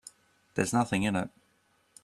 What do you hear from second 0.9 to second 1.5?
in it.